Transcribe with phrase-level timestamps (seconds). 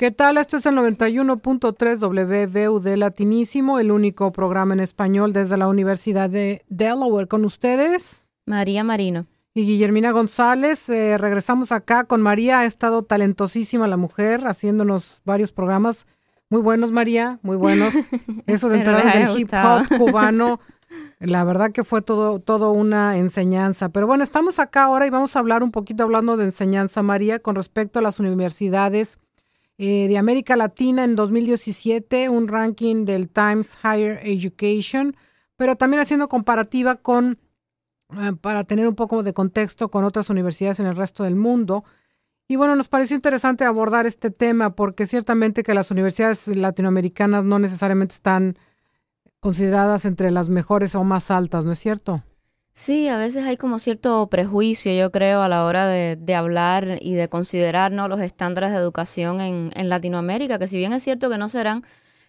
[0.00, 0.38] ¿Qué tal?
[0.38, 6.30] Esto es el 91.3 WVU de Latinísimo, el único programa en español desde la Universidad
[6.30, 7.28] de Delaware.
[7.28, 9.26] Con ustedes, María Marino.
[9.52, 10.88] Y Guillermina González.
[10.88, 12.60] Eh, regresamos acá con María.
[12.60, 16.06] Ha estado talentosísima la mujer, haciéndonos varios programas.
[16.48, 17.92] Muy buenos, María, muy buenos.
[18.46, 20.60] Eso de entrar del hip hop cubano.
[21.18, 23.90] La verdad que fue todo, todo una enseñanza.
[23.90, 27.40] Pero bueno, estamos acá ahora y vamos a hablar un poquito hablando de enseñanza, María,
[27.40, 29.18] con respecto a las universidades
[29.82, 35.16] eh, de América Latina en 2017, un ranking del Times Higher Education,
[35.56, 37.38] pero también haciendo comparativa con,
[38.10, 41.82] eh, para tener un poco de contexto con otras universidades en el resto del mundo.
[42.46, 47.58] Y bueno, nos pareció interesante abordar este tema porque ciertamente que las universidades latinoamericanas no
[47.58, 48.58] necesariamente están
[49.40, 52.22] consideradas entre las mejores o más altas, ¿no es cierto?
[52.72, 57.14] Sí, a veces hay como cierto prejuicio, yo creo, a la hora de, hablar y
[57.14, 61.36] de considerar los estándares de educación en, en, Latinoamérica, que si bien es cierto que
[61.36, 61.82] no serán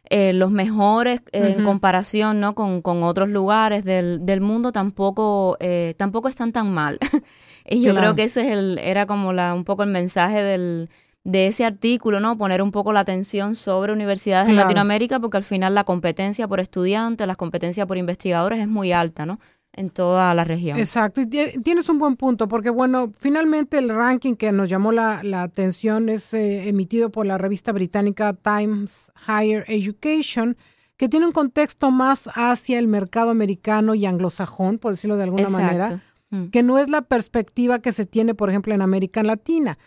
[0.09, 2.55] eh, los mejores en comparación ¿no?
[2.55, 6.97] con, con, otros lugares del, del mundo, tampoco, eh, tampoco están tan mal.
[7.69, 10.89] y yo creo que ese es el, era como la, un poco el mensaje del,
[11.23, 12.35] de ese artículo, ¿no?
[12.37, 16.59] Poner un poco la atención sobre universidades en Latinoamérica, porque al final la competencia por
[16.59, 19.39] estudiantes, la competencia por investigadores es muy alta, ¿no?
[19.73, 20.77] En toda la región.
[20.77, 25.21] Exacto, y tienes un buen punto, porque bueno, finalmente el ranking que nos llamó la,
[25.41, 30.57] atención es eh, emitido por la revista británica Times Higher Education,
[30.97, 35.49] que tiene un contexto más hacia el mercado americano y anglosajón, por decirlo de alguna
[35.49, 36.47] manera, mm.
[36.47, 39.79] que no es la perspectiva que se tiene, por ejemplo, en América Latina.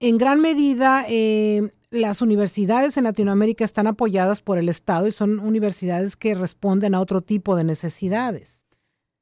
[0.00, 5.38] En gran medida, eh, las universidades en Latinoamérica están apoyadas por el Estado y son
[5.38, 8.61] universidades que responden a otro tipo de necesidades.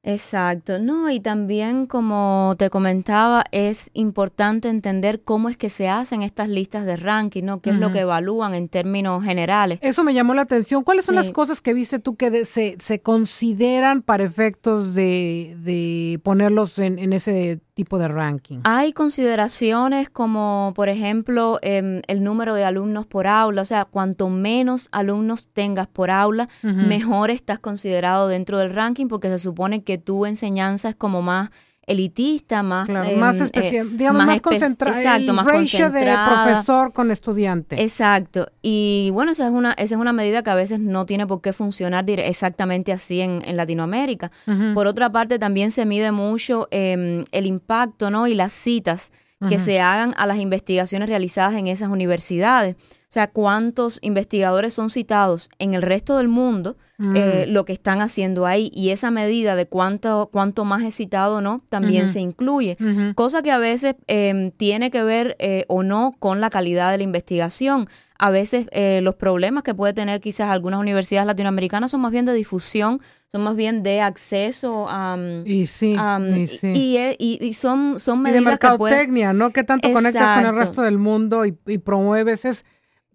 [0.03, 6.23] Exacto, no, y también como te comentaba, es importante entender cómo es que se hacen
[6.23, 7.61] estas listas de ranking, ¿no?
[7.61, 9.77] ¿Qué es lo que evalúan en términos generales?
[9.83, 10.83] Eso me llamó la atención.
[10.83, 16.19] ¿Cuáles son las cosas que viste tú que se, se consideran para efectos de, de
[16.23, 18.59] ponerlos en, en ese tipo de ranking?
[18.63, 24.29] Hay consideraciones como, por ejemplo, em, el número de alumnos por aula, o sea, cuanto
[24.29, 29.97] menos alumnos tengas por aula, mejor estás considerado dentro del ranking porque se supone que
[29.97, 31.49] tu enseñanza es como más
[31.91, 37.11] elitista, más em, más eh, especial, digamos más, concentrado, exacto, más ratio de profesor con
[37.11, 37.81] estudiante.
[37.81, 38.47] Exacto.
[38.61, 41.41] Y bueno, esa es una esa es una medida que a veces no tiene por
[41.41, 44.31] qué funcionar exactamente así en, Latinoamérica.
[44.73, 48.27] Por otra parte, también se mide mucho em, el impacto, ¿no?
[48.27, 49.11] Y las citas
[49.49, 52.75] que se hagan a las investigaciones realizadas en esas universidades.
[53.11, 56.77] O sea, cuántos investigadores son citados en el resto del mundo,
[57.13, 57.51] eh, mm.
[57.51, 58.71] lo que están haciendo ahí.
[58.73, 62.77] Y esa medida de cuánto, cuánto más es citado o no, también se incluye.
[63.15, 66.99] Cosa que a veces em, tiene que ver eh, o no con la calidad de
[66.99, 67.89] la investigación.
[68.17, 72.23] A veces eh, los problemas que puede tener quizás algunas universidades latinoamericanas son más bien
[72.23, 75.17] de difusión, son más bien de acceso a...
[75.43, 75.97] y sí,
[76.37, 77.17] y, sí.
[77.19, 79.49] Y, son, son medidas y de mercadotecnia, ¿no?
[79.49, 82.63] Que tanto conectas con el resto del mundo y, promueves es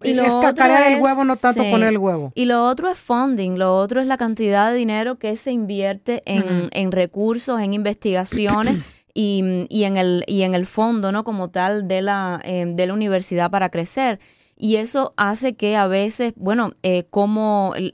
[0.03, 2.31] y lo es cacarear el huevo, no tanto poner el huevo.
[2.35, 6.21] Y lo otro es funding, lo otro es la cantidad de dinero que se invierte
[6.25, 8.77] en, en recursos, en investigaciones
[9.13, 11.23] y, y, en el, y en el fondo, ¿no?
[11.23, 14.19] Como tal de la, eh, de la universidad para crecer.
[14.55, 17.93] Y eso hace que a veces, bueno, eh, como el,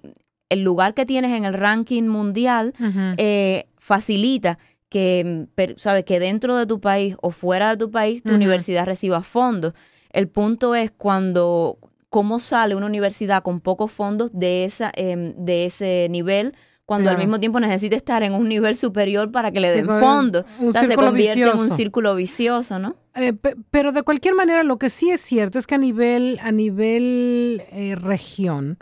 [0.56, 2.76] lugar que tienes en el ranking mundial
[3.18, 5.48] eh, facilita que,
[5.78, 6.06] ¿sabes?
[6.06, 9.74] que dentro de tu país o fuera de tu país tu universidad reciba fondos.
[10.12, 11.80] El punto es cuando
[12.14, 17.18] cómo sale una universidad con pocos fondos de, esa, em, de ese nivel cuando al
[17.18, 20.46] mismo tiempo necesita estar en un nivel superior para que le den fondos.
[20.62, 22.96] O sea, se convierte en un círculo vicioso, ¿no?
[23.16, 23.34] Eh,
[23.72, 27.64] pero de cualquier manera, lo que sí es cierto es que a nivel, a nivel
[27.72, 28.78] eh, región,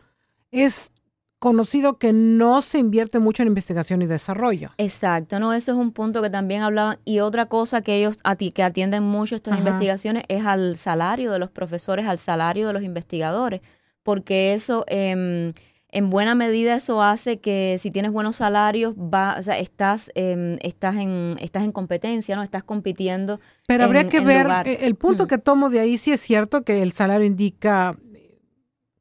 [0.51, 0.91] es
[1.41, 4.69] conocido que no se invierte mucho en investigación y desarrollo.
[4.77, 6.99] Exacto, no, eso es un punto que también hablaban.
[7.03, 11.31] Y otra cosa que ellos a ti, que atienden mucho estas investigaciones es al salario
[11.31, 13.61] de los profesores, al salario de los investigadores,
[14.03, 15.53] porque eso em,
[15.89, 20.59] en buena medida eso hace que si tienes buenos salarios, va, o sea, estás, em,
[20.61, 22.43] estás en, estás en competencia, ¿no?
[22.43, 23.39] Estás compitiendo.
[23.65, 25.27] Pero habría que ver, eh, el punto mm.
[25.27, 27.97] que tomo de ahí sí es cierto que el salario indica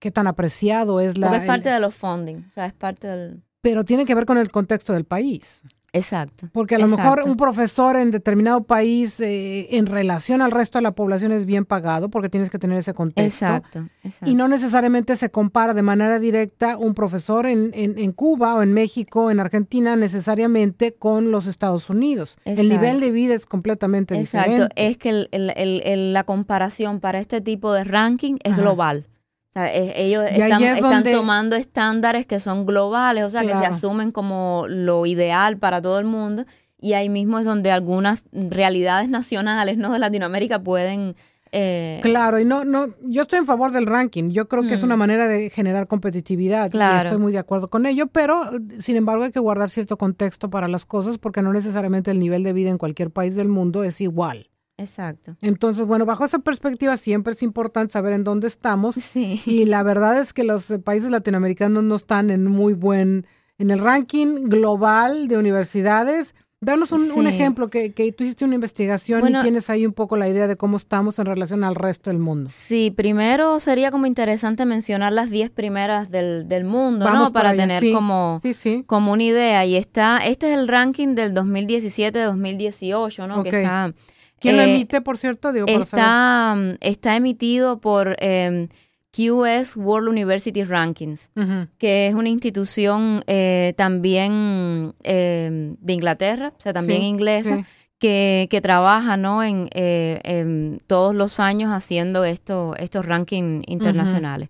[0.01, 1.29] qué tan apreciado es la...
[1.29, 3.43] Porque es parte de los funding, o sea, es parte del...
[3.61, 5.63] Pero tiene que ver con el contexto del país.
[5.93, 6.49] Exacto.
[6.53, 10.83] Porque a lo mejor un profesor en determinado país eh, en relación al resto de
[10.83, 13.47] la población es bien pagado porque tienes que tener ese contexto.
[13.47, 13.89] Exacto,
[14.25, 18.73] Y no necesariamente se compara de manera directa un profesor en, en, Cuba o en
[18.73, 22.37] México, en Argentina, necesariamente con los Estados Unidos.
[22.45, 24.63] El nivel de vida es completamente diferente.
[24.63, 29.07] Exacto, es que la comparación para este tipo de ranking es global.
[29.51, 34.67] O sea, ellos están, tomando estándares que son globales, o sea, que se asumen como
[34.69, 36.45] lo ideal para todo el mundo.
[36.79, 39.93] Y ahí mismo es donde algunas realidades nacionales, ¿no?
[39.93, 41.17] De Latinoamérica pueden...
[41.53, 44.31] Eh, claro, y no, no, yo estoy en favor del ranking.
[44.31, 44.99] Yo creo que es una mm.
[45.01, 46.71] manera de generar competitividad.
[46.73, 50.49] Y estoy muy de acuerdo con ello, pero sin embargo hay que guardar cierto contexto
[50.49, 53.83] para las cosas porque no necesariamente el nivel de vida en cualquier país del mundo
[53.83, 54.50] es igual.
[54.81, 55.37] Exacto.
[55.43, 58.97] Entonces, bueno, bajo esa perspectiva siempre es importante saber en dónde estamos.
[59.47, 63.27] Y la verdad es que los países latinoamericanos no están en muy buen,
[63.59, 66.35] en el ranking global de universidades.
[66.63, 70.29] Danos un, ejemplo, que, que, tú hiciste una investigación y tienes ahí un poco la
[70.29, 72.51] idea de cómo estamos en relación al resto del mundo.
[72.53, 77.33] Sí, primero sería como interesante mencionar las 10 primeras del, del mundo, ¿no?
[77.33, 78.43] Para tener como,
[78.87, 79.65] como una idea.
[79.65, 83.43] Y está, este es el ranking del 2017-2018, ¿no?
[83.43, 83.95] Que está
[84.41, 85.53] ¿Quién lo eh, emite, por cierto?
[85.67, 88.69] está, mm, está emitido por em,
[89.13, 91.31] QS World University Rankings,
[91.79, 97.65] que es una institución eh, también em, de Inglaterra, o sea, también inglesa,
[98.01, 99.45] que, que trabaja ¿no?
[99.45, 104.49] en, eh, todos los años haciendo esto, estos rankings internacionales.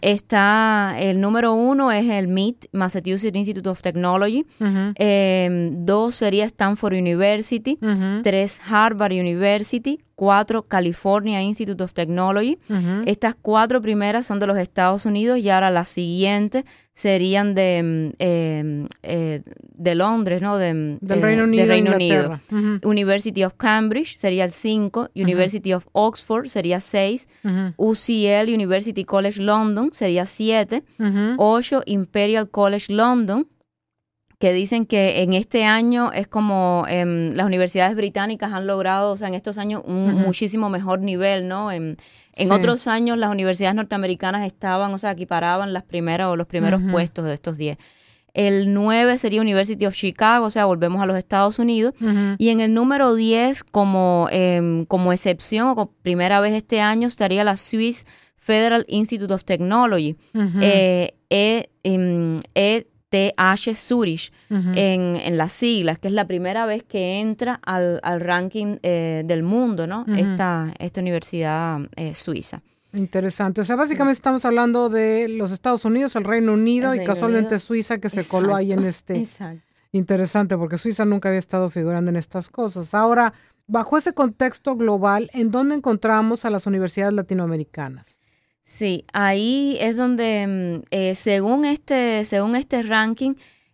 [0.00, 4.44] Está el número uno es el MIT, Massachusetts Institute of Technology.
[4.96, 7.78] Em, dos sería Stanford University.
[8.22, 10.00] Tres, Harvard University.
[10.18, 12.58] Cuatro, California Institute of Technology.
[13.06, 18.14] Estas cuatro primeras son de los Estados Unidos y ahora las siguientes serían de, mm,
[18.18, 19.42] em, eh,
[19.74, 20.56] de Londres, ¿no?
[20.56, 21.66] De, mm, Del Reino Unido.
[21.66, 22.40] Reino Unido.
[22.82, 27.28] University of Cambridge sería el 5, University of Oxford sería 6,
[27.76, 30.82] UCL University College London sería 7,
[31.38, 33.46] 8 Imperial College London
[34.38, 39.16] que dicen que en este año es como em, las universidades británicas han logrado, o
[39.16, 41.72] sea, en estos años un muchísimo mejor nivel, ¿no?
[41.72, 41.96] En,
[42.36, 46.80] en otros años las universidades norteamericanas estaban, o sea, equiparaban las primeras o los primeros
[46.90, 47.78] puestos de estos 10.
[48.32, 51.94] El 9 sería University of Chicago, o sea, volvemos a los Estados Unidos.
[52.38, 57.08] Y en el número 10, como, em, como excepción o como primera vez este año,
[57.08, 58.06] estaría la Swiss
[58.36, 60.16] Federal Institute of Technology.
[60.60, 61.14] eh,
[63.10, 68.20] TH Zurich en, en, las siglas, que es la primera vez que entra al, al
[68.20, 70.04] ranking eh, del mundo, ¿no?
[70.16, 72.62] esta, esta universidad eh, suiza.
[72.92, 73.60] Interesante.
[73.60, 77.98] O sea, básicamente estamos hablando de los Estados Unidos, el Reino Unido y casualmente Suiza
[77.98, 79.18] que se coló ahí en este.
[79.18, 79.62] Exacto.
[79.92, 82.94] Interesante, porque Suiza nunca había estado figurando en estas cosas.
[82.94, 83.32] Ahora,
[83.66, 88.17] bajo ese contexto global, ¿en dónde encontramos a las universidades latinoamericanas?
[88.70, 93.32] Sí, ahí es donde, mm, eh, según, este, según este ranking,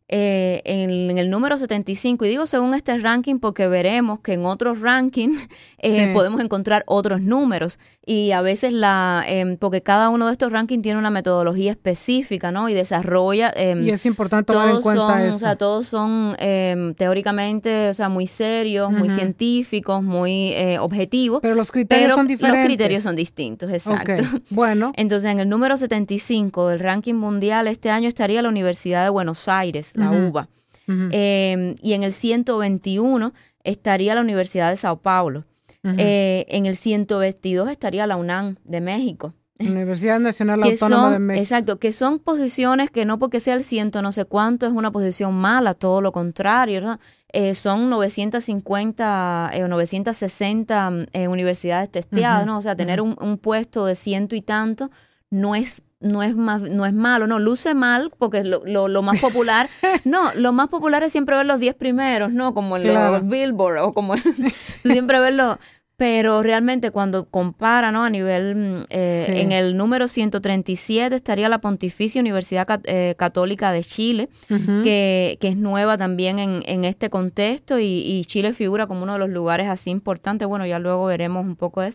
[0.08, 4.82] eh, en, el número 75, y digo según este ranking porque veremos que en otros
[4.82, 5.48] rankings
[5.78, 10.52] eh, podemos encontrar otros números y a veces la, em, porque cada uno de estos
[10.52, 12.68] rankings tiene una metodología específica, ¿no?
[12.68, 13.50] Y desarrolla...
[13.56, 15.36] Em, y es importante tomar en cuenta eso.
[15.36, 21.40] O sea, todos son em, teóricamente, o sea, muy serios, muy científicos, muy eh, objetivos.
[21.40, 22.60] Pero los criterios son diferentes.
[22.60, 24.12] Los criterios son distintos, exacto.
[24.50, 24.92] Bueno.
[24.96, 29.48] Entonces, en el número 75 del ranking mundial este año estaría la Universidad de Buenos
[29.48, 30.48] Aires, la UBA.
[30.86, 33.32] Em, y en el 121
[33.62, 35.44] estaría la Universidad de Sao Paulo.
[35.98, 39.34] Eh, en el 122 estaría la UNAM de México.
[39.58, 41.42] Universidad Nacional Autónoma de México.
[41.42, 44.90] Exacto, que son posiciones que no porque sea el ciento no sé cuánto es una
[44.90, 50.92] posición mala, todo lo contrario, eh, son 950 o 960
[51.28, 52.58] universidades testeadas, ¿no?
[52.58, 54.90] O sea, tener un, un, puesto de ciento y tanto
[55.30, 59.20] no es no es más, no es malo, no, luce mal porque lo, lo, más
[59.20, 59.68] popular,
[60.04, 62.54] no, lo más popular es siempre ver los 10 primeros, ¿no?
[62.54, 64.14] Como el los Billboard o como
[64.82, 65.58] siempre verlo,
[65.96, 68.04] pero realmente cuando compara, ¿no?
[68.04, 73.82] A nivel, mm, eh, en el número 137 estaría la Pontificia Universidad eh, Católica de
[73.82, 79.04] Chile, que, que, es nueva también en, en este contexto y, y, Chile figura como
[79.04, 81.94] uno de los lugares así importantes, bueno, ya luego veremos un poco de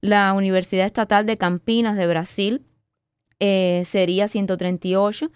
[0.00, 2.62] La Universidad Estatal de Campinas de Brasil,
[3.40, 5.30] eh, sería 138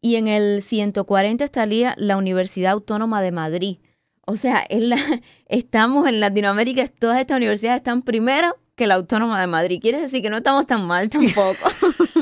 [0.00, 3.78] y en el 140 estaría la Universidad Autónoma de Madrid.
[4.26, 4.96] O sea, la,
[5.46, 9.80] estamos en Latinoamérica, todas estas universidades están primero que la Autónoma de Madrid.
[9.80, 11.70] Quiere decir que no estamos tan mal tampoco.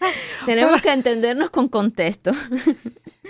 [0.46, 2.32] Tenemos que entendernos con contexto.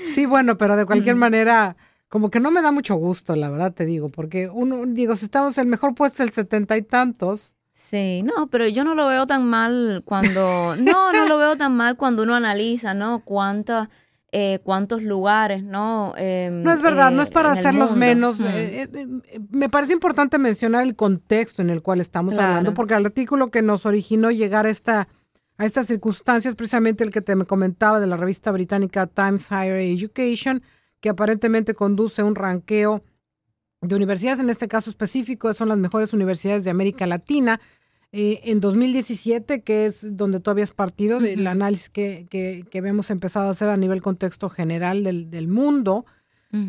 [0.03, 1.77] sí, bueno, pero de cualquier manera
[2.09, 5.27] como que no me da mucho gusto, la verdad te digo, porque uno, digo, si
[5.27, 7.55] estamos el mejor puesto el setenta y tantos.
[7.91, 11.77] Sí, no, pero yo no lo veo tan mal cuando, no, no lo veo tan
[11.77, 13.25] mal cuando uno analiza, ¿no?
[13.25, 13.89] Cuántas,
[14.31, 16.15] eh, cuántos lugares, ¿no?
[16.17, 18.39] Em, no es verdad, no es para hacerlos menos.
[18.39, 23.05] Eh, eh, me parece importante mencionar el contexto en el cual estamos hablando, porque el
[23.05, 25.09] artículo que nos originó llegar a esta
[25.59, 29.81] a estas circunstancias, precisamente el que te me comentaba de la revista británica Times Higher
[29.81, 30.63] Education,
[31.01, 33.03] que aparentemente conduce un ranqueo
[33.83, 37.61] de universidades, en este caso específico, son las mejores universidades de América Latina.
[38.13, 43.09] Eh, en 2017, que es donde tú habías partido del análisis que, que, que, hemos
[43.11, 46.05] empezado a hacer a nivel contexto general del, del mundo.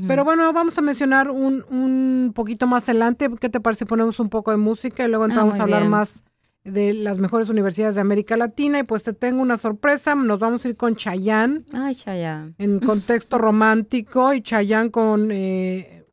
[0.08, 3.32] Pero bueno, vamos a mencionar un, un poquito más adelante.
[3.40, 3.88] ¿Qué te parece?
[3.88, 6.24] Ponemos un poco de música y luego ah, entramos a hablar más
[6.64, 8.78] de las mejores universidades de América Latina.
[8.78, 10.14] Y pues te tengo una sorpresa.
[10.14, 11.66] Nos vamos a ir con Chayán.
[11.74, 12.54] Ay, Chayán.
[12.60, 15.32] En contexto romántico y Chayán con.
[15.32, 16.06] Eh,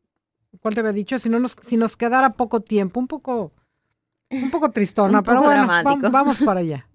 [0.60, 1.18] ¿Cuál te había dicho?
[1.18, 3.52] Si, no nos, si nos quedara poco tiempo, un poco.
[4.30, 5.66] Un poco tristona, pero bueno,
[6.10, 6.88] vamos para allá.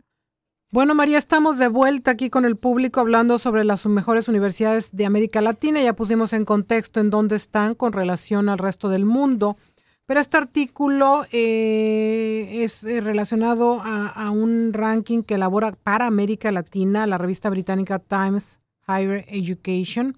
[0.71, 5.05] Bueno, María, estamos de vuelta aquí con el público hablando sobre las mejores universidades de
[5.05, 5.79] América Latina.
[5.83, 9.55] Ya pusimos en contexto en dónde están con relación al resto del mundo.
[10.05, 17.07] Pero este artículo eh, es eh, relacionado a, un ranking que elabora para América Latina
[17.07, 20.17] la revista británica Times Higher Education,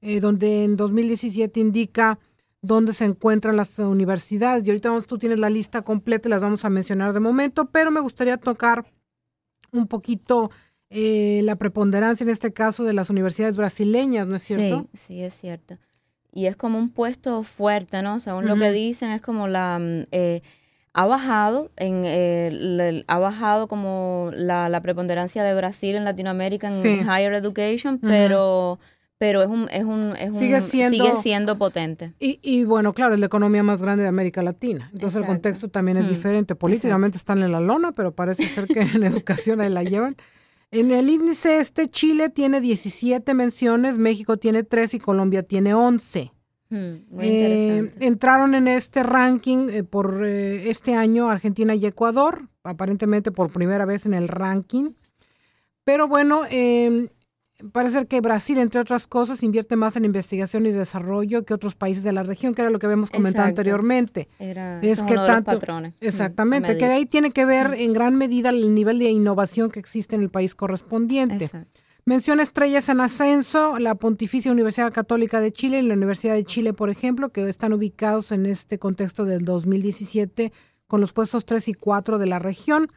[0.00, 2.18] eh, donde en 2017 indica
[2.62, 4.66] dónde se encuentran las universidades.
[4.66, 7.66] Y ahorita vamos, tú tienes la lista completa y las vamos a mencionar de momento,
[7.66, 8.86] pero me gustaría tocar
[9.70, 10.50] un poquito
[10.90, 14.88] la preponderancia en este caso de las universidades brasileñas, ¿no es cierto?
[14.92, 15.78] Sí, sí, es cierto
[16.32, 18.18] y es como un puesto fuerte, ¿no?
[18.18, 19.78] Según lo que dicen, es como la...
[19.78, 20.42] Mm, eh,
[20.94, 27.34] ha bajado, en, eh, ha bajado como la, preponderancia de Brasil en Latinoamérica en higher
[27.34, 28.78] education, pero...
[29.22, 32.12] pero es un, es un, es sigue, siendo, sigue siendo potente.
[32.18, 34.90] Y, y, bueno, claro, es la economía más grande de América Latina.
[34.92, 36.56] Entonces el contexto también es diferente.
[36.56, 40.16] Políticamente están en la lona, pero parece ser que en educación ahí la llevan.
[40.72, 46.32] En el índice este, Chile tiene 17 menciones, México tiene 3 y Colombia tiene 11.
[46.70, 53.30] Hmm, eh, entraron en este ranking eh, por eh, este año Argentina y Ecuador, aparentemente
[53.30, 54.94] por primera vez en el ranking.
[55.84, 57.08] Pero bueno, em,
[57.72, 62.02] parece que Brasil, entre otras cosas, invierte más en investigación y desarrollo que otros países
[62.02, 64.28] de la región, que era lo que habíamos comentado anteriormente.
[64.38, 65.94] es que tanto, patrones.
[66.00, 69.80] Exactamente, que de ahí tiene que ver en gran medida el nivel de innovación que
[69.80, 71.50] existe en el país correspondiente.
[72.04, 76.72] Menciona estrellas en ascenso, la Pontificia Universidad Católica de Chile y la Universidad de Chile,
[76.72, 80.52] por ejemplo, que están ubicados en este contexto del 2017
[80.88, 82.88] con los puestos 3 y 4 de la región.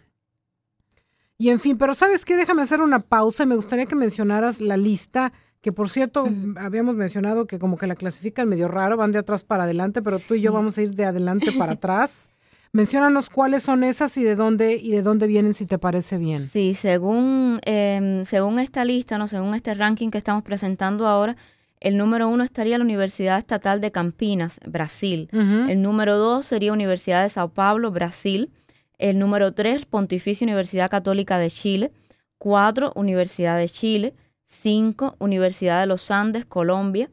[1.37, 2.35] Y en fin, pero ¿sabes qué?
[2.35, 6.27] Déjame hacer una pausa y me gustaría que mencionaras la lista, que por cierto,
[6.57, 10.19] habíamos mencionado que como que la clasifican medio raro, van de atrás para adelante, pero
[10.19, 12.29] tú y yo vamos a ir de adelante para atrás.
[12.71, 16.47] Menciónanos cuáles son esas y de dónde y de dónde vienen, si te parece bien.
[16.47, 21.37] Sí, según, em, según esta lista, no, según este ranking que estamos presentando ahora,
[21.79, 25.29] el número uno estaría la Universidad Estatal de Campinas, Brasil.
[25.31, 28.51] El número dos sería Universidad de Sao Paulo, Brasil.
[28.97, 31.91] El número 3, Pontificia Universidad Católica de Chile.
[32.37, 34.13] 4, Universidad de Chile.
[34.47, 37.09] 5, Universidad de los Andes, Colombia.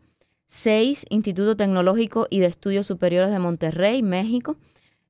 [0.46, 4.56] 6, Instituto Tecnológico y de Estudios Superiores de Monterrey, México.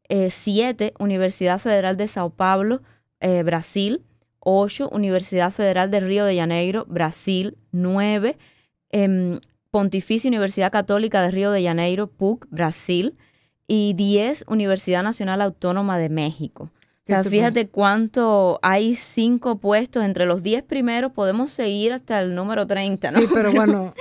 [0.09, 2.83] 7, eh, Universidad Federal de Sao Paulo,
[3.21, 4.05] eh, Brasil.
[4.41, 7.57] 8, Universidad Federal de Río de Janeiro, Brasil.
[7.73, 8.37] 9,
[8.91, 13.17] em, Pontificia Universidad Católica de Río de Janeiro, PUC, Brasil
[13.75, 16.65] y 10 Universidad Nacional Autónoma de México.
[16.65, 22.35] O sea, fíjate cuánto hay cinco puestos entre los 10 primeros, podemos seguir hasta el
[22.35, 23.19] número 30, ¿no?
[23.19, 23.95] Sí, pero bueno,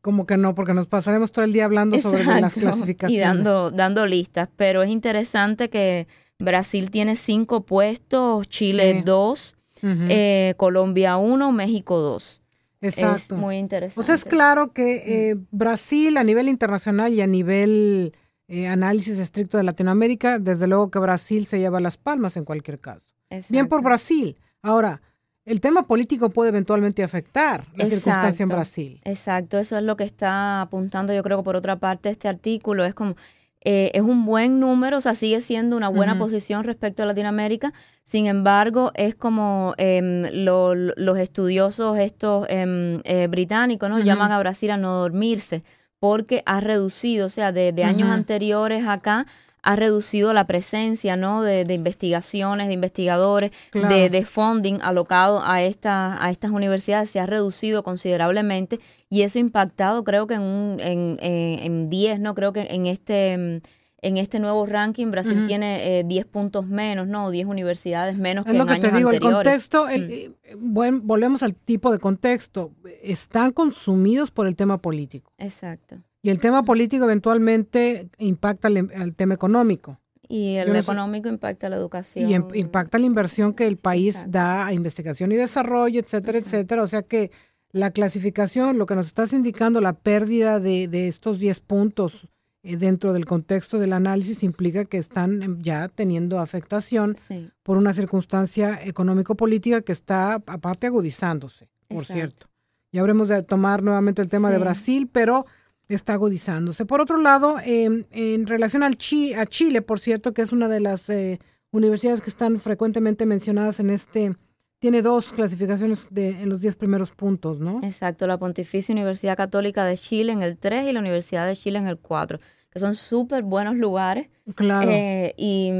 [0.00, 3.14] como que no, porque nos pasaremos todo el día hablando sobre las clasificaciones.
[3.14, 6.08] Y dando, dando listas, pero es interesante que
[6.38, 12.40] Brasil tiene cinco puestos, Chile dos, eh, Colombia uno, México dos.
[12.80, 13.34] Exacto.
[13.34, 13.96] Es muy interesante.
[13.96, 18.14] Pues es claro que eh, Brasil a nivel internacional y a nivel
[18.50, 22.80] eh, análisis estricto de Latinoamérica, desde luego que Brasil se lleva las palmas en cualquier
[22.80, 23.06] caso.
[23.48, 24.36] Bien por Brasil.
[24.60, 25.00] Ahora,
[25.44, 29.00] el tema político puede eventualmente afectar la circunstancia en Brasil.
[29.04, 32.84] Exacto, eso es lo que está apuntando yo creo que por otra parte este artículo.
[32.84, 33.14] Es como,
[33.60, 37.72] eh, es un buen número, o sea, sigue siendo una buena posición respecto a Latinoamérica.
[38.04, 44.00] Sin embargo, es como em, los estudiosos estos em, eh, británicos, ¿no?
[44.00, 45.62] Llaman a Brasil a no dormirse
[46.00, 49.26] porque ha reducido, o sea, de, años anteriores acá
[49.62, 51.42] ha reducido la presencia ¿no?
[51.42, 57.82] de, investigaciones, de investigadores, de, funding alocado a, esta, a estas universidades, se ha reducido
[57.82, 58.80] considerablemente
[59.10, 62.34] y eso ha impactado creo que en, un, en, en 10, ¿no?
[62.34, 63.60] creo que en este
[64.02, 67.30] en este nuevo ranking Brasil tiene 10 eh, puntos menos, ¿no?
[67.30, 69.90] 10 universidades menos que es lo que te digo, el contexto, mm.
[69.90, 75.32] eh, volvemos al tipo de contexto, están consumidos por el tema político.
[75.38, 75.98] Exacto.
[76.22, 79.98] Y el tema político eventualmente impacta al, tema económico.
[80.28, 82.30] Y el económico impacta la educación.
[82.54, 86.82] Y impacta la inversión que el país da a investigación y desarrollo, etcétera, etcétera.
[86.82, 87.30] O sea que
[87.72, 92.28] la clasificación, lo que nos estás indicando, la pérdida de, de estos 10 puntos
[92.62, 97.16] dentro del contexto del análisis implica que están em, ya teniendo afectación
[97.62, 102.48] por una circunstancia económico-política que está aparte agudizándose, por cierto.
[102.92, 105.46] Ya habremos de tomar nuevamente el tema de Brasil, pero
[105.88, 106.84] está agudizándose.
[106.86, 108.98] Por otro lado, em, en relación al
[109.36, 111.40] a Chile, por cierto, que es una de las eh,
[111.70, 114.36] universidades que están frecuentemente mencionadas en este
[114.80, 117.80] tiene dos clasificaciones de, en los diez primeros puntos, ¿no?
[117.84, 121.78] Exacto, la Pontificia Universidad Católica de Chile en el 3 y la Universidad de Chile
[121.78, 124.30] en el 4, que son súper buenos lugares.
[124.54, 124.90] Claro.
[124.90, 125.70] Eh, y,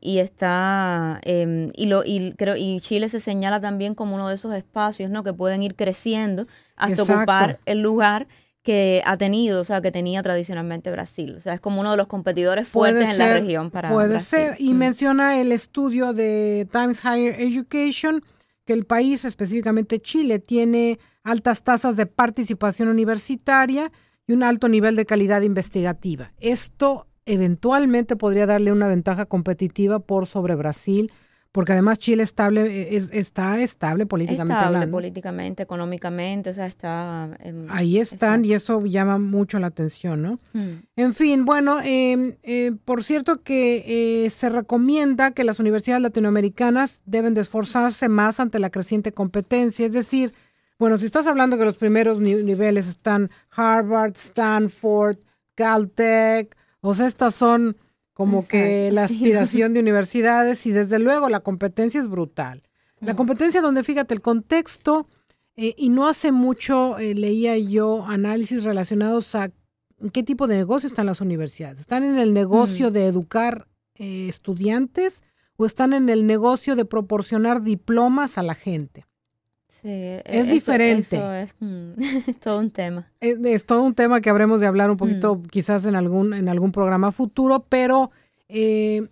[0.00, 4.36] y, está, em, y, lo, y, creo, y Chile se señala también como uno de
[4.36, 5.24] esos espacios, ¿no?
[5.24, 6.46] Que pueden ir creciendo
[6.76, 8.28] hasta ocupar el lugar
[8.62, 11.34] que ha tenido, o sea, que tenía tradicionalmente Brasil.
[11.36, 14.54] O sea, es como uno de los competidores fuertes en la región para Puede ser.
[14.58, 14.76] Y mm.
[14.76, 18.24] menciona el estudio de Times Higher Education
[18.64, 23.92] que el país, específicamente Chile, tiene altas tasas de participación universitaria
[24.26, 26.32] y un alto nivel de calidad investigativa.
[26.40, 31.12] Esto eventualmente podría darle una ventaja competitiva por sobre Brasil
[31.54, 34.54] porque además Chile estable, e, está estable políticamente.
[34.54, 37.38] Estable políticamente, económicamente, o sea, está...
[37.68, 40.40] Ahí están y eso llama mucho la atención, ¿no?
[40.52, 40.82] Hmm.
[40.96, 47.02] En fin, bueno, em, eh, por cierto que eh, se recomienda que las universidades latinoamericanas
[47.06, 50.34] deben de esforzarse más ante la creciente competencia, es decir,
[50.76, 55.18] bueno, si estás hablando que los primeros niveles están Harvard, Stanford,
[55.54, 57.76] Caltech, o sea, estas son
[58.14, 62.62] como que la aspiración de universidades y desde luego la competencia es brutal.
[63.00, 65.08] La competencia donde, fíjate, el contexto,
[65.56, 69.50] eh, y no hace mucho eh, leía yo análisis relacionados a
[70.12, 71.80] qué tipo de negocio están las universidades.
[71.80, 72.92] ¿Están en el negocio mm.
[72.92, 75.22] de educar eh, estudiantes
[75.56, 79.06] o están en el negocio de proporcionar diplomas a la gente?
[79.82, 81.18] E, es diferente.
[81.60, 81.92] Mm,
[82.28, 83.10] es, todo un tema.
[83.20, 85.42] Es, todo un tema que habremos de hablar un poquito mm.
[85.44, 88.10] quizás en algún, en algún programa futuro, pero
[88.48, 89.08] eh,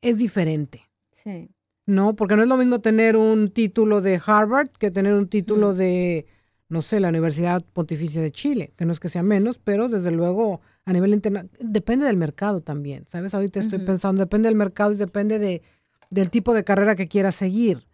[0.00, 0.82] es diferente.
[1.10, 1.50] Sí.
[1.86, 2.16] ¿No?
[2.16, 5.76] Porque no es lo mismo tener un título de Harvard que tener un título mm.
[5.76, 6.26] de,
[6.68, 10.10] no sé, la Universidad Pontificia de Chile, que no es que sea menos, pero desde
[10.10, 13.34] luego a nivel internacional, depende del mercado también, ¿sabes?
[13.34, 15.62] Ahorita estoy pensando, depende del mercado y depende de,
[16.10, 17.86] del tipo de carrera que quieras seguir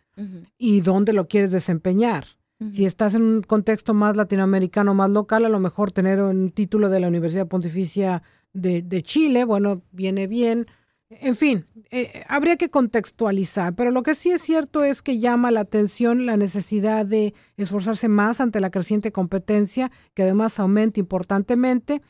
[0.58, 2.24] y dónde lo quieres desempeñar.
[2.72, 6.90] Si estás en un contexto más latinoamericano, más local, a lo mejor tener un título
[6.90, 10.66] de la Universidad Pontificia de, Chile, bueno, viene bien.
[11.08, 15.50] En fin, eh, habría que contextualizar, pero lo que sí es cierto es que llama
[15.50, 22.02] la atención la necesidad de esforzarse más ante la creciente competencia, que además aumenta importantemente.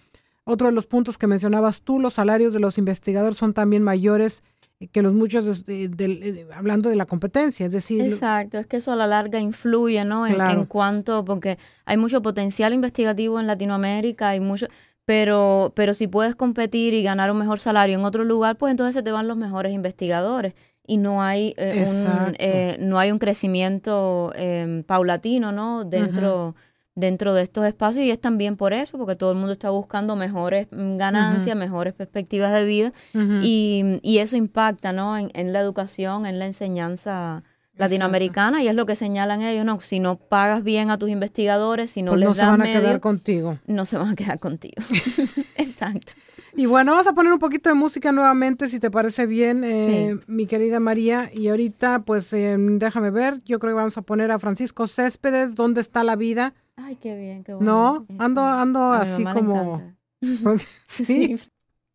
[0.42, 4.42] Otro de los puntos que mencionabas tú, los salarios de los investigadores son también mayores
[4.88, 8.00] que los muchos, de, hablando de la competencia, es decir...
[8.00, 10.26] Exacto, es que eso a la larga influye, ¿no?
[10.26, 14.68] En, cuanto, porque hay mucho potencial investigativo en Latinoamérica, hay mucho,
[15.04, 18.94] pero, pero si puedes competir y ganar un mejor salario en otro lugar, pues entonces
[18.94, 20.54] se te van los mejores investigadores
[20.86, 25.84] y no hay, eh, un, eh, no hay un crecimiento eh, paulatino, ¿no?
[25.84, 26.56] Dentro
[27.00, 30.16] dentro de estos espacios y es también por eso, porque todo el mundo está buscando
[30.16, 32.92] mejores mm, ganancias, mejores perspectivas de vida
[33.42, 35.18] y, y, eso impacta ¿no?
[35.18, 37.42] En, en, la educación, en la enseñanza
[37.80, 41.90] latinoamericana y es lo que señalan ellos, no, si no pagas bien a tus investigadores,
[41.90, 43.58] si no pues les no se van a quedar contigo.
[43.66, 44.74] No se van a quedar contigo.
[45.56, 46.12] Exacto.
[46.54, 50.18] Y bueno, vamos a poner un poquito de música nuevamente, si te parece bien, eh,
[50.26, 51.30] mi querida María.
[51.32, 55.54] Y ahorita, pues eh, déjame ver, yo creo que vamos a poner a Francisco Céspedes,
[55.54, 56.54] ¿Dónde está la vida?
[56.82, 58.06] Ay, qué bien, qué bueno.
[58.06, 59.82] No, ando, ando así como...
[60.86, 61.36] sí.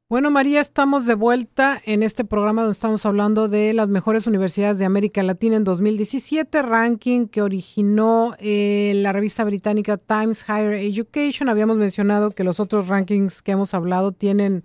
[0.08, 4.78] Bueno, María, estamos de vuelta en este programa donde estamos hablando de las mejores universidades
[4.78, 11.50] de América Latina en 2017, ranking que originó eh, la revista británica Times Higher Education.
[11.50, 14.64] Habíamos mencionado que los otros rankings que hemos hablado tienen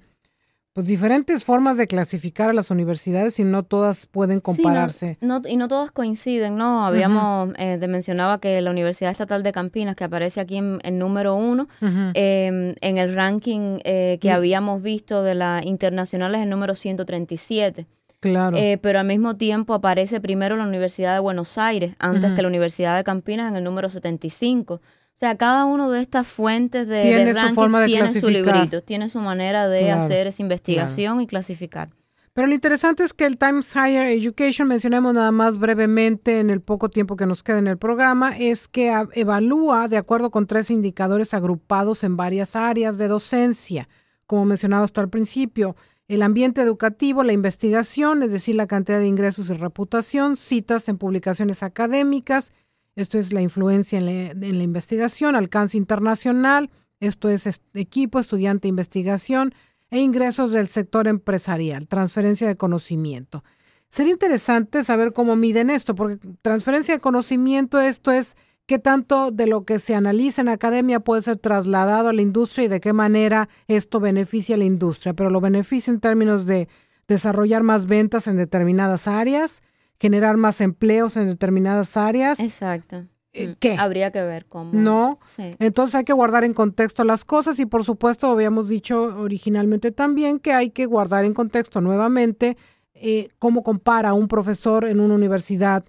[0.72, 5.18] pues diferentes formas de clasificar a las universidades y no todas pueden compararse.
[5.20, 6.86] no, y no todas coinciden, ¿no?
[6.86, 11.34] Habíamos, eh, te mencionaba que la Universidad Estatal de Campinas, que aparece aquí en, número
[11.34, 14.34] uno, em, en el ranking eh, que mm.
[14.34, 17.86] habíamos visto de la internacional es el número 137.
[18.20, 18.56] Claro.
[18.56, 22.48] Eh, pero al mismo tiempo aparece primero la Universidad de Buenos Aires, antes que la
[22.48, 24.80] Universidad de Campinas en el número 75.
[25.14, 28.30] O sea, cada uno de estas fuentes de, tiene ranking su forma de tiene su
[28.30, 31.90] librito, tiene su manera de hacer esa investigación y clasificar.
[32.32, 36.60] Pero lo interesante es que el Times Higher Education, mencionemos nada más brevemente en el
[36.60, 40.70] poco tiempo que nos queda en el programa, es que evalúa de acuerdo con tres
[40.70, 43.88] indicadores agrupados en varias áreas de docencia,
[44.26, 45.74] como mencionabas tú al principio,
[46.06, 50.98] el ambiente educativo, la investigación, es decir, la cantidad de ingresos y reputación, citas en
[50.98, 52.52] publicaciones académicas,
[53.00, 59.54] esto es la influencia en la, investigación, alcance internacional, esto es equipo, estudiante, investigación
[59.90, 63.42] e ingresos del sector empresarial, transferencia de conocimiento.
[63.88, 68.36] Sería interesante saber cómo miden esto, porque transferencia de conocimiento, esto es
[68.66, 72.66] qué tanto de lo que se analiza en academia puede ser trasladado a la industria
[72.66, 76.68] y de qué manera esto beneficia a la industria, pero lo beneficia en términos de
[77.08, 79.62] desarrollar más ventas en determinadas áreas,
[80.00, 82.40] generar más empleos en determinadas áreas.
[82.40, 83.06] Exacto.
[83.32, 83.76] Eh, mm, ¿Qué?
[83.78, 84.72] Habría que ver cómo.
[84.72, 85.20] No.
[85.58, 90.40] Entonces hay que guardar en contexto las cosas y por supuesto habíamos dicho originalmente también
[90.40, 92.56] que hay que guardar en contexto nuevamente
[92.94, 95.84] eh, cómo compara un profesor en una universidad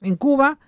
[0.00, 0.58] en Cuba,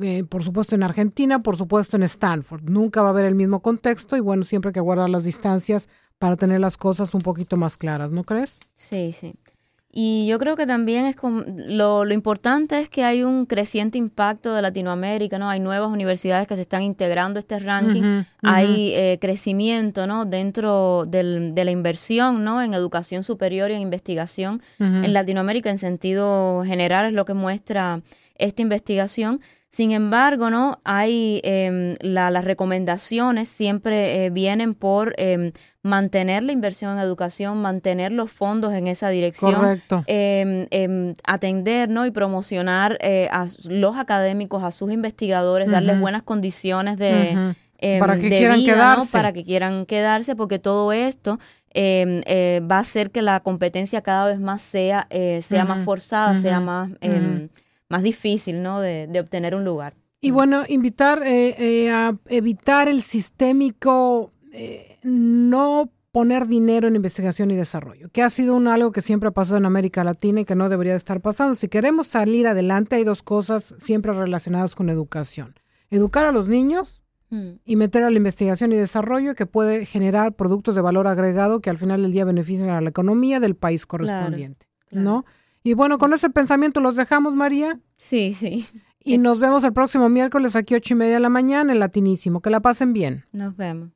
[0.00, 2.62] eh, por supuesto en Argentina, por supuesto en Stanford.
[2.62, 5.88] Nunca va a haber el mismo contexto y bueno, siempre hay que guardar las distancias
[6.18, 8.60] para tener las cosas un poquito más claras, ¿no crees?
[8.74, 9.34] Sí, sí.
[9.92, 14.54] Y yo creo que también es lo, lo, importante es que hay un creciente impacto
[14.54, 15.50] de Latinoamérica, ¿no?
[15.50, 20.26] Hay nuevas universidades que se están integrando a este ranking, hay eh, crecimiento, ¿no?
[20.26, 22.62] Dentro del, de la inversión, ¿no?
[22.62, 28.00] En educación superior y en investigación en Latinoamérica en sentido general es lo que muestra
[28.36, 29.40] esta investigación.
[29.70, 30.80] Sin embargo, ¿no?
[30.84, 35.52] Hay em, las recomendaciones siempre eh, vienen por em,
[35.84, 42.04] mantener la inversión en educación, mantener los fondos en esa dirección, em, atender ¿no?
[42.04, 47.54] y promocionar eh, a los académicos, a sus investigadores, darles buenas condiciones de,
[48.00, 49.12] para que quieran vida, quedarse.
[49.12, 51.38] para que quieran quedarse, porque todo esto
[51.74, 55.06] eh, va a hacer que la competencia cada vez más sea,
[55.42, 56.90] sea más forzada, sea más
[57.90, 58.80] más difícil, ¿no?
[58.80, 59.94] De, de obtener un lugar.
[60.20, 67.50] Y bueno, invitar eh, eh, a evitar el sistémico, eh, no poner dinero en investigación
[67.50, 70.44] y desarrollo, que ha sido un, algo que siempre ha pasado en América Latina y
[70.44, 71.54] que no debería de estar pasando.
[71.54, 75.54] Si queremos salir adelante, hay dos cosas siempre relacionadas con educación.
[75.88, 77.00] Educar a los niños
[77.30, 77.50] mm.
[77.64, 81.70] y meter a la investigación y desarrollo que puede generar productos de valor agregado que
[81.70, 85.24] al final del día benefician a la economía del país correspondiente, ¿no?
[85.62, 87.80] Y bueno, con ese pensamiento los dejamos, María.
[87.96, 88.66] Sí, sí.
[89.02, 92.40] Y nos vemos el próximo miércoles aquí ocho y media de la mañana en Latinísimo.
[92.40, 93.24] Que la pasen bien.
[93.32, 93.90] Nos vemos.